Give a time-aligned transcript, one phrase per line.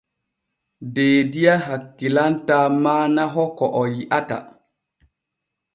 [0.93, 4.37] Deediya hakkilantaa maanaho ko o yi’ata.